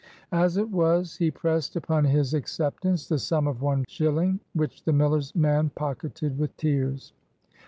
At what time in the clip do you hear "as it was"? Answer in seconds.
0.31-1.17